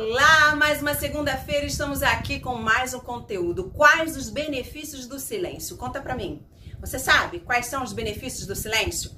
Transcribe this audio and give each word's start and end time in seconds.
Olá, 0.00 0.54
mais 0.54 0.80
uma 0.80 0.94
segunda-feira 0.94 1.66
estamos 1.66 2.04
aqui 2.04 2.38
com 2.38 2.54
mais 2.54 2.94
um 2.94 3.00
conteúdo. 3.00 3.68
Quais 3.70 4.16
os 4.16 4.30
benefícios 4.30 5.08
do 5.08 5.18
silêncio? 5.18 5.76
Conta 5.76 6.00
pra 6.00 6.14
mim. 6.14 6.46
Você 6.80 7.00
sabe 7.00 7.40
quais 7.40 7.66
são 7.66 7.82
os 7.82 7.92
benefícios 7.92 8.46
do 8.46 8.54
silêncio? 8.54 9.10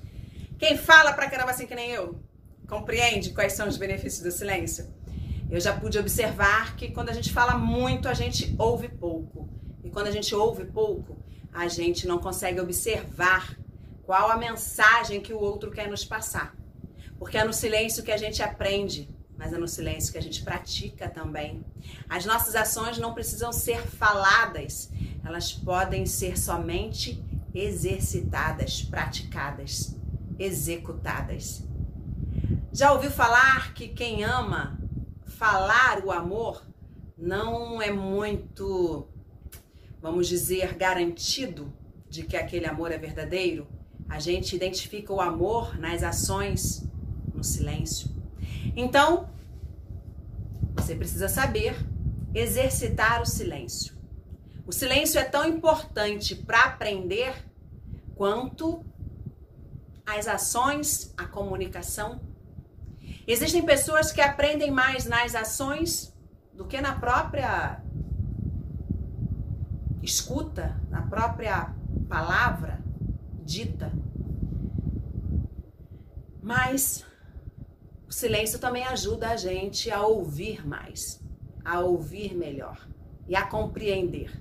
Quem 0.58 0.78
fala 0.78 1.12
pra 1.12 1.28
caramba 1.28 1.50
assim 1.50 1.66
que 1.66 1.74
nem 1.74 1.90
eu, 1.90 2.18
compreende 2.66 3.34
quais 3.34 3.52
são 3.52 3.68
os 3.68 3.76
benefícios 3.76 4.22
do 4.22 4.32
silêncio? 4.32 4.90
Eu 5.50 5.60
já 5.60 5.76
pude 5.76 5.98
observar 5.98 6.74
que 6.76 6.90
quando 6.92 7.10
a 7.10 7.12
gente 7.12 7.30
fala 7.30 7.58
muito, 7.58 8.08
a 8.08 8.14
gente 8.14 8.56
ouve 8.58 8.88
pouco. 8.88 9.50
E 9.84 9.90
quando 9.90 10.06
a 10.06 10.10
gente 10.10 10.34
ouve 10.34 10.64
pouco, 10.64 11.22
a 11.52 11.68
gente 11.68 12.08
não 12.08 12.16
consegue 12.16 12.58
observar 12.58 13.54
qual 14.02 14.30
a 14.30 14.38
mensagem 14.38 15.20
que 15.20 15.34
o 15.34 15.40
outro 15.40 15.70
quer 15.70 15.90
nos 15.90 16.06
passar. 16.06 16.56
Porque 17.18 17.36
é 17.36 17.44
no 17.44 17.52
silêncio 17.52 18.02
que 18.02 18.10
a 18.10 18.16
gente 18.16 18.42
aprende 18.42 19.19
mas 19.40 19.54
é 19.54 19.58
no 19.58 19.66
silêncio 19.66 20.12
que 20.12 20.18
a 20.18 20.22
gente 20.22 20.42
pratica 20.42 21.08
também. 21.08 21.64
As 22.10 22.26
nossas 22.26 22.54
ações 22.54 22.98
não 22.98 23.14
precisam 23.14 23.50
ser 23.54 23.80
faladas, 23.86 24.90
elas 25.24 25.50
podem 25.50 26.04
ser 26.04 26.38
somente 26.38 27.24
exercitadas, 27.54 28.82
praticadas, 28.82 29.96
executadas. 30.38 31.62
Já 32.70 32.92
ouviu 32.92 33.10
falar 33.10 33.72
que 33.72 33.88
quem 33.88 34.22
ama 34.24 34.78
falar 35.24 36.04
o 36.04 36.12
amor 36.12 36.62
não 37.16 37.80
é 37.80 37.90
muito, 37.90 39.08
vamos 40.02 40.28
dizer, 40.28 40.74
garantido 40.74 41.72
de 42.10 42.24
que 42.24 42.36
aquele 42.36 42.66
amor 42.66 42.92
é 42.92 42.98
verdadeiro? 42.98 43.66
A 44.06 44.18
gente 44.18 44.54
identifica 44.54 45.14
o 45.14 45.20
amor 45.20 45.78
nas 45.78 46.02
ações, 46.02 46.86
no 47.34 47.42
silêncio. 47.42 48.19
Então, 48.76 49.28
você 50.74 50.94
precisa 50.94 51.28
saber 51.28 51.76
exercitar 52.34 53.20
o 53.20 53.26
silêncio. 53.26 53.98
O 54.66 54.72
silêncio 54.72 55.18
é 55.18 55.24
tão 55.24 55.44
importante 55.46 56.34
para 56.34 56.62
aprender 56.62 57.34
quanto 58.14 58.84
as 60.06 60.28
ações, 60.28 61.12
a 61.16 61.26
comunicação. 61.26 62.20
Existem 63.26 63.64
pessoas 63.64 64.12
que 64.12 64.20
aprendem 64.20 64.70
mais 64.70 65.06
nas 65.06 65.34
ações 65.34 66.14
do 66.52 66.66
que 66.66 66.80
na 66.80 66.98
própria 66.98 67.82
escuta, 70.02 70.80
na 70.88 71.02
própria 71.02 71.74
palavra 72.08 72.80
dita. 73.44 73.92
Mas 76.42 77.04
o 78.10 78.12
silêncio 78.12 78.58
também 78.58 78.84
ajuda 78.84 79.28
a 79.28 79.36
gente 79.36 79.88
a 79.88 80.04
ouvir 80.04 80.66
mais, 80.66 81.20
a 81.64 81.78
ouvir 81.78 82.36
melhor 82.36 82.88
e 83.28 83.36
a 83.36 83.46
compreender. 83.46 84.32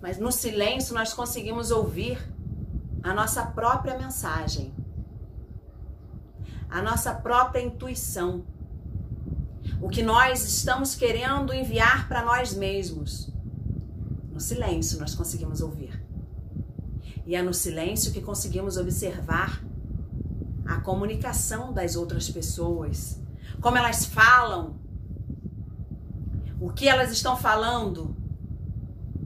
Mas 0.00 0.18
no 0.18 0.30
silêncio 0.30 0.94
nós 0.94 1.12
conseguimos 1.12 1.72
ouvir 1.72 2.16
a 3.02 3.12
nossa 3.12 3.44
própria 3.44 3.98
mensagem, 3.98 4.72
a 6.70 6.80
nossa 6.80 7.12
própria 7.12 7.60
intuição, 7.60 8.44
o 9.82 9.88
que 9.88 10.04
nós 10.04 10.44
estamos 10.44 10.94
querendo 10.94 11.52
enviar 11.52 12.06
para 12.06 12.24
nós 12.24 12.54
mesmos. 12.54 13.32
No 14.30 14.38
silêncio 14.38 15.00
nós 15.00 15.12
conseguimos 15.12 15.60
ouvir. 15.60 16.00
E 17.26 17.34
é 17.34 17.42
no 17.42 17.52
silêncio 17.52 18.12
que 18.12 18.20
conseguimos 18.20 18.76
observar 18.76 19.60
a 20.66 20.80
comunicação 20.80 21.72
das 21.72 21.96
outras 21.96 22.30
pessoas, 22.30 23.20
como 23.60 23.76
elas 23.76 24.04
falam, 24.04 24.76
o 26.60 26.70
que 26.70 26.88
elas 26.88 27.12
estão 27.12 27.36
falando 27.36 28.16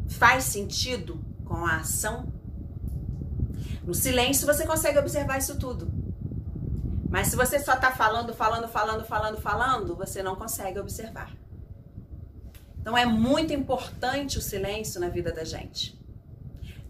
faz 0.09 0.45
sentido 0.45 1.21
com 1.45 1.65
a 1.65 1.77
ação. 1.77 2.33
No 3.85 3.95
silêncio 3.95 4.47
você 4.47 4.67
consegue 4.67 4.99
observar 4.99 5.39
isso 5.39 5.59
tudo. 5.59 5.91
Mas 7.09 7.29
se 7.29 7.37
você 7.37 7.59
só 7.59 7.75
está 7.75 7.91
falando, 7.91 8.35
falando, 8.35 8.69
falando, 8.69 9.05
falando, 9.05 9.41
falando, 9.41 9.97
você 9.97 10.23
não 10.23 10.37
consegue 10.37 10.79
observar. 10.79 11.33
Então 12.81 12.97
é 12.97 13.07
muito 13.07 13.53
importante 13.53 14.39
o 14.39 14.43
silêncio 14.43 15.01
na 15.01 15.09
vida 15.09 15.33
da 15.33 15.45
gente. 15.45 15.99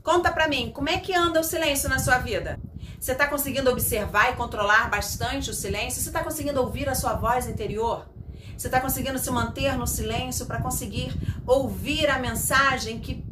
Conta 0.03 0.33
pra 0.33 0.49
mim, 0.49 0.71
como 0.73 0.89
é 0.89 0.99
que 0.99 1.15
anda 1.15 1.41
o 1.41 1.45
silêncio 1.45 1.89
na 1.89 1.99
sua 1.99 2.19
vida? 2.19 2.59
Você 2.99 3.13
está 3.13 3.29
conseguindo 3.29 3.71
observar 3.71 4.33
e 4.33 4.37
controlar 4.37 4.91
bastante 4.91 5.51
o 5.51 5.55
silêncio? 5.55 6.03
Você 6.03 6.09
está 6.09 6.25
conseguindo 6.25 6.61
ouvir 6.61 6.89
a 6.89 6.95
sua 6.95 7.15
voz 7.15 7.47
interior? 7.47 8.09
Você 8.57 8.67
está 8.67 8.81
conseguindo 8.81 9.19
se 9.19 9.31
manter 9.31 9.77
no 9.77 9.87
silêncio 9.87 10.47
para 10.47 10.61
conseguir 10.61 11.17
ouvir 11.47 12.11
a 12.11 12.19
mensagem 12.19 12.99
que 12.99 13.25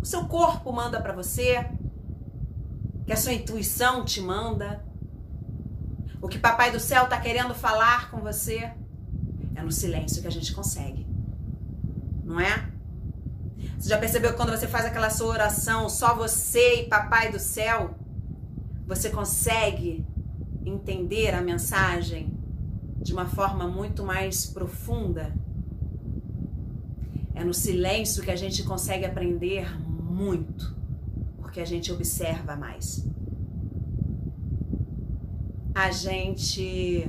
o 0.00 0.06
seu 0.06 0.26
corpo 0.26 0.72
manda 0.72 1.00
para 1.00 1.12
você, 1.12 1.68
que 3.04 3.12
a 3.12 3.16
sua 3.16 3.32
intuição 3.32 4.04
te 4.04 4.20
manda, 4.20 4.84
o 6.22 6.28
que 6.28 6.38
Papai 6.38 6.70
do 6.70 6.78
Céu 6.78 7.04
está 7.04 7.18
querendo 7.18 7.54
falar 7.54 8.08
com 8.10 8.20
você? 8.20 8.72
É 9.56 9.62
no 9.62 9.72
silêncio 9.72 10.22
que 10.22 10.28
a 10.28 10.32
gente 10.32 10.52
consegue, 10.52 11.06
não 12.24 12.38
é? 12.38 12.70
Você 13.76 13.88
já 13.88 13.98
percebeu 13.98 14.30
que 14.30 14.36
quando 14.36 14.50
você 14.50 14.68
faz 14.68 14.84
aquela 14.84 15.10
sua 15.10 15.28
oração, 15.28 15.88
só 15.88 16.14
você 16.14 16.82
e 16.82 16.88
Papai 16.88 17.32
do 17.32 17.38
Céu, 17.40 17.98
você 18.90 19.08
consegue 19.08 20.04
entender 20.66 21.32
a 21.32 21.40
mensagem 21.40 22.36
de 23.00 23.12
uma 23.12 23.24
forma 23.24 23.68
muito 23.68 24.04
mais 24.04 24.46
profunda. 24.46 25.32
É 27.32 27.44
no 27.44 27.54
silêncio 27.54 28.20
que 28.20 28.32
a 28.32 28.36
gente 28.36 28.64
consegue 28.64 29.06
aprender 29.06 29.80
muito, 29.80 30.76
porque 31.38 31.60
a 31.60 31.64
gente 31.64 31.92
observa 31.92 32.56
mais. 32.56 33.06
A 35.72 35.92
gente 35.92 37.08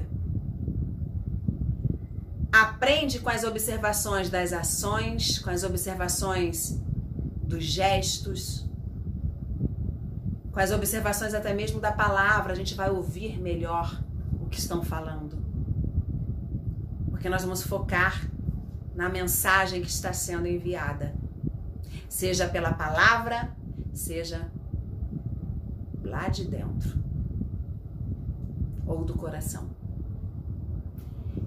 aprende 2.52 3.18
com 3.18 3.30
as 3.32 3.44
observações 3.44 4.30
das 4.30 4.54
ações, 4.54 5.40
com 5.40 5.50
as 5.50 5.64
observações 5.64 6.80
dos 7.42 7.64
gestos, 7.64 8.70
com 10.52 10.60
as 10.60 10.72
observações 10.72 11.34
até 11.34 11.54
mesmo 11.54 11.80
da 11.80 11.92
palavra, 11.92 12.52
a 12.52 12.56
gente 12.56 12.76
vai 12.76 12.90
ouvir 12.90 13.40
melhor 13.42 14.04
o 14.42 14.48
que 14.48 14.60
estão 14.60 14.84
falando. 14.84 15.38
Porque 17.10 17.30
nós 17.30 17.44
vamos 17.44 17.64
focar 17.64 18.30
na 18.94 19.08
mensagem 19.08 19.82
que 19.82 19.90
está 19.90 20.12
sendo 20.12 20.48
enviada, 20.48 21.16
seja 22.10 22.48
pela 22.50 22.74
palavra, 22.74 23.56
seja 23.94 24.52
lá 26.04 26.28
de 26.28 26.44
dentro 26.46 27.00
ou 28.86 29.06
do 29.06 29.16
coração. 29.16 29.70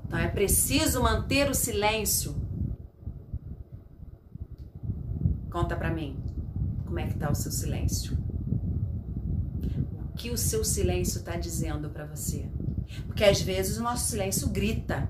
Então 0.07 0.19
é 0.19 0.29
preciso 0.29 1.03
manter 1.03 1.51
o 1.51 1.55
silêncio. 1.55 2.35
Conta 5.51 5.77
para 5.77 5.91
mim, 5.91 6.19
como 6.87 6.99
é 6.99 7.07
que 7.07 7.19
tá 7.19 7.31
o 7.31 7.35
seu 7.35 7.53
silêncio? 7.53 8.24
Que 10.25 10.31
o 10.31 10.39
seu 10.39 10.65
silêncio 10.65 11.19
está 11.19 11.37
dizendo 11.37 11.91
para 11.91 12.07
você. 12.07 12.47
Porque 13.07 13.23
às 13.23 13.43
vezes 13.43 13.77
o 13.77 13.83
nosso 13.83 14.11
silêncio 14.11 14.49
grita. 14.49 15.07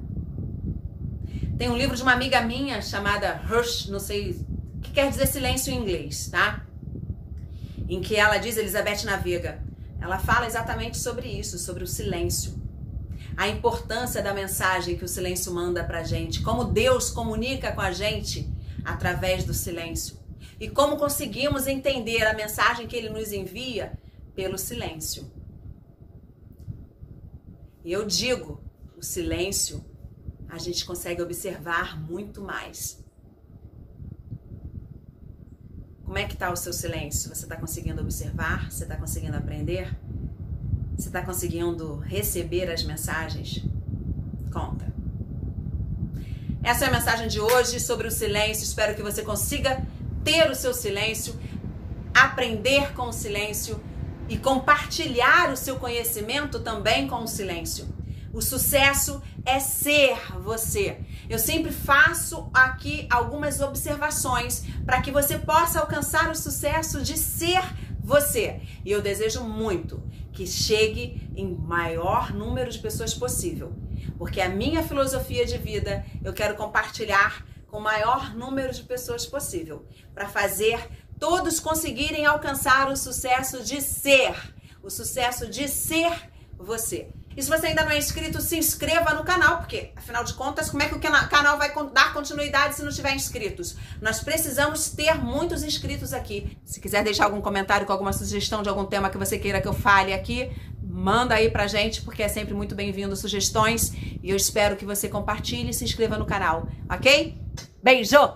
Tem 1.57 1.71
um 1.71 1.77
livro 1.77 1.95
de 1.95 2.03
uma 2.03 2.13
amiga 2.13 2.41
minha 2.41 2.83
chamada 2.83 3.41
Hush, 3.49 3.87
não 3.87 4.01
sei 4.01 4.45
que 4.83 4.91
quer 4.91 5.09
dizer 5.09 5.29
silêncio 5.29 5.73
em 5.73 5.77
inglês, 5.77 6.27
tá? 6.27 6.67
Em 7.89 8.01
que 8.01 8.17
ela 8.17 8.39
diz, 8.39 8.57
Elizabeth 8.57 9.05
Navega, 9.05 9.63
ela 10.01 10.19
fala 10.19 10.47
exatamente 10.47 10.99
sobre 10.99 11.29
isso, 11.29 11.61
sobre 11.61 11.85
o 11.85 11.87
silêncio. 11.87 12.61
A 13.37 13.47
importância 13.47 14.21
da 14.21 14.35
mensagem 14.35 14.97
que 14.97 15.05
o 15.05 15.09
silêncio 15.09 15.55
manda 15.55 15.85
pra 15.85 16.03
gente, 16.03 16.43
como 16.43 16.65
Deus 16.65 17.09
comunica 17.09 17.71
com 17.71 17.81
a 17.81 17.93
gente 17.93 18.53
através 18.85 19.44
do 19.44 19.55
silêncio. 19.55 20.19
E 20.59 20.69
como 20.69 20.97
conseguimos 20.97 21.69
entender 21.69 22.27
a 22.27 22.35
mensagem 22.35 22.88
que 22.88 22.97
ele 22.97 23.11
nos 23.11 23.31
envia 23.31 23.93
pelo 24.35 24.59
silêncio. 24.59 25.31
E 27.85 27.93
eu 27.93 28.07
digo, 28.07 28.63
o 28.97 29.03
silêncio 29.03 29.85
a 30.49 30.59
gente 30.59 30.85
consegue 30.85 31.21
observar 31.21 32.01
muito 32.01 32.41
mais. 32.41 33.03
Como 36.05 36.19
é 36.19 36.27
que 36.27 36.35
está 36.35 36.51
o 36.53 36.57
seu 36.57 36.73
silêncio? 36.73 37.35
Você 37.35 37.45
está 37.45 37.57
conseguindo 37.57 38.01
observar? 38.01 38.71
Você 38.71 38.85
está 38.85 38.97
conseguindo 38.97 39.37
aprender? 39.37 39.97
Você 40.97 41.09
está 41.09 41.23
conseguindo 41.23 41.97
receber 41.99 42.71
as 42.71 42.85
mensagens? 42.85 43.65
Conta. 44.53 44.93
Essa 46.63 46.85
é 46.85 46.89
a 46.89 46.93
mensagem 46.93 47.29
de 47.29 47.41
hoje 47.41 47.81
sobre 47.81 48.07
o 48.07 48.11
silêncio. 48.11 48.65
Espero 48.65 48.95
que 48.95 49.03
você 49.03 49.23
consiga 49.23 49.87
ter 50.23 50.51
o 50.51 50.55
seu 50.55 50.73
silêncio, 50.73 51.35
aprender 52.15 52.95
com 52.95 53.09
o 53.09 53.13
silêncio 53.13 53.81
e 54.29 54.38
compartilhar 54.38 55.53
o 55.53 55.56
seu 55.56 55.76
conhecimento 55.76 56.61
também 56.61 57.06
com 57.06 57.23
o 57.23 57.29
silêncio. 57.29 57.87
O 58.32 58.43
sucesso 58.43 59.23
é 59.47 59.61
ser 59.61 60.17
você. 60.43 60.99
Eu 61.31 61.38
sempre 61.38 61.71
faço 61.71 62.50
aqui 62.53 63.06
algumas 63.09 63.61
observações 63.61 64.65
para 64.85 65.00
que 65.00 65.12
você 65.12 65.38
possa 65.38 65.79
alcançar 65.79 66.31
o 66.31 66.35
sucesso 66.35 67.00
de 67.00 67.17
ser 67.17 67.62
você. 68.03 68.61
E 68.85 68.91
eu 68.91 69.00
desejo 69.00 69.44
muito 69.44 70.03
que 70.32 70.47
chegue 70.47 71.31
em 71.37 71.55
maior 71.55 72.35
número 72.35 72.71
de 72.71 72.79
pessoas 72.81 73.15
possível, 73.15 73.73
porque 74.19 74.41
a 74.41 74.49
minha 74.49 74.82
filosofia 74.82 75.47
de 75.47 75.56
vida 75.56 76.05
eu 76.25 76.32
quero 76.32 76.56
compartilhar 76.56 77.47
com 77.69 77.79
o 77.79 77.82
maior 77.82 78.35
número 78.35 78.73
de 78.73 78.82
pessoas 78.82 79.25
possível, 79.25 79.87
para 80.12 80.29
fazer 80.29 80.88
todos 81.19 81.61
conseguirem 81.61 82.26
alcançar 82.26 82.90
o 82.90 82.96
sucesso 82.96 83.62
de 83.62 83.81
ser, 83.81 84.34
o 84.82 84.90
sucesso 84.90 85.46
de 85.46 85.69
ser 85.69 86.12
você. 86.58 87.08
E 87.37 87.43
se 87.43 87.49
você 87.49 87.66
ainda 87.66 87.84
não 87.84 87.90
é 87.90 87.99
inscrito, 87.99 88.40
se 88.40 88.56
inscreva 88.56 89.12
no 89.12 89.25
canal, 89.25 89.58
porque 89.58 89.90
afinal 89.96 90.22
de 90.22 90.32
contas, 90.34 90.70
como 90.70 90.82
é 90.82 90.88
que 90.88 90.94
o 90.94 91.00
canal 91.00 91.58
vai 91.58 91.72
dar 91.93 92.12
continuidade 92.12 92.76
se 92.76 92.82
não 92.82 92.93
tiver 92.93 93.12
inscritos? 93.14 93.76
Nós 94.00 94.20
precisamos 94.20 94.90
ter 94.90 95.14
muitos 95.16 95.64
inscritos 95.64 96.12
aqui. 96.12 96.56
Se 96.64 96.81
quiser 96.81 97.02
deixar 97.02 97.25
algum 97.25 97.40
comentário 97.40 97.87
com 97.87 97.93
alguma 97.93 98.12
sugestão 98.12 98.62
de 98.62 98.69
algum 98.69 98.84
tema 98.84 99.11
que 99.11 99.19
você 99.19 99.37
queira 99.37 99.61
que 99.61 99.66
eu 99.66 99.75
fale 99.75 100.12
aqui, 100.12 100.49
manda 100.81 101.34
aí 101.34 101.50
pra 101.50 101.66
gente, 101.66 102.02
porque 102.02 102.22
é 102.22 102.28
sempre 102.28 102.55
muito 102.55 102.75
bem-vindo 102.75 103.16
sugestões. 103.16 103.93
E 104.22 104.31
eu 104.31 104.37
espero 104.37 104.76
que 104.76 104.84
você 104.84 105.08
compartilhe 105.08 105.70
e 105.70 105.75
se 105.75 105.82
inscreva 105.82 106.16
no 106.16 106.25
canal, 106.25 106.69
ok? 106.88 107.37
Beijo! 107.82 108.32